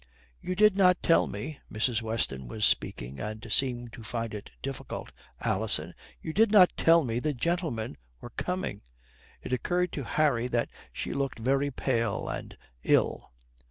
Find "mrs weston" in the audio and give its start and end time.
1.71-2.47